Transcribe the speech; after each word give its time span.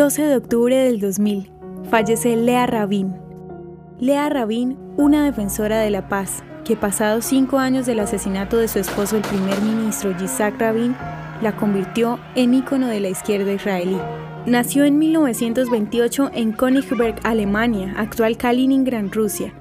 12 0.00 0.22
de 0.22 0.36
octubre 0.36 0.74
del 0.74 0.98
2000, 0.98 1.50
fallece 1.90 2.34
Lea 2.34 2.66
Rabin. 2.66 3.14
Lea 3.98 4.30
Rabin, 4.30 4.78
una 4.96 5.26
defensora 5.26 5.78
de 5.80 5.90
la 5.90 6.08
paz, 6.08 6.42
que 6.64 6.74
pasados 6.74 7.26
cinco 7.26 7.58
años 7.58 7.84
del 7.84 8.00
asesinato 8.00 8.56
de 8.56 8.66
su 8.66 8.78
esposo 8.78 9.18
el 9.18 9.22
primer 9.22 9.60
ministro 9.60 10.16
Yitzhak 10.16 10.58
Rabin, 10.58 10.96
la 11.42 11.54
convirtió 11.54 12.18
en 12.34 12.54
ícono 12.54 12.86
de 12.86 12.98
la 12.98 13.10
izquierda 13.10 13.52
israelí. 13.52 13.98
Nació 14.46 14.86
en 14.86 14.98
1928 14.98 16.30
en 16.32 16.52
Königsberg, 16.54 17.16
Alemania, 17.22 17.92
actual 17.98 18.38
Kaliningrad, 18.38 19.12
Rusia. 19.12 19.52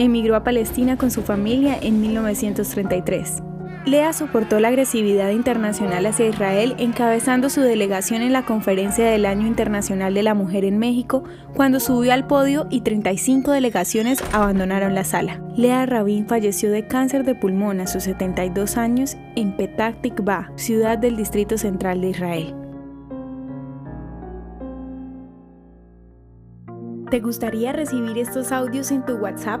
Emigró 0.00 0.34
a 0.34 0.42
Palestina 0.42 0.98
con 0.98 1.12
su 1.12 1.22
familia 1.22 1.78
en 1.80 2.00
1933. 2.00 3.40
Lea 3.86 4.12
soportó 4.12 4.58
la 4.58 4.66
agresividad 4.66 5.30
internacional 5.30 6.06
hacia 6.06 6.26
Israel 6.26 6.74
encabezando 6.78 7.48
su 7.48 7.60
delegación 7.60 8.20
en 8.20 8.32
la 8.32 8.44
conferencia 8.44 9.08
del 9.08 9.24
Año 9.24 9.46
Internacional 9.46 10.12
de 10.12 10.24
la 10.24 10.34
Mujer 10.34 10.64
en 10.64 10.76
México 10.76 11.22
cuando 11.54 11.78
subió 11.78 12.12
al 12.12 12.26
podio 12.26 12.66
y 12.68 12.80
35 12.80 13.52
delegaciones 13.52 14.18
abandonaron 14.32 14.96
la 14.96 15.04
sala. 15.04 15.40
Lea 15.56 15.86
Rabin 15.86 16.26
falleció 16.26 16.72
de 16.72 16.88
cáncer 16.88 17.24
de 17.24 17.36
pulmón 17.36 17.80
a 17.80 17.86
sus 17.86 18.02
72 18.02 18.76
años 18.76 19.16
en 19.36 19.56
Petah 19.56 19.92
Tikva, 20.02 20.50
ciudad 20.56 20.98
del 20.98 21.16
Distrito 21.16 21.56
Central 21.56 22.00
de 22.00 22.08
Israel. 22.08 22.56
¿Te 27.08 27.20
gustaría 27.20 27.72
recibir 27.72 28.18
estos 28.18 28.50
audios 28.50 28.90
en 28.90 29.06
tu 29.06 29.12
WhatsApp? 29.12 29.60